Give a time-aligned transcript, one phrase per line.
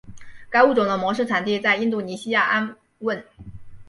[0.49, 3.23] 该物种的模式产地在印度尼西亚安汶。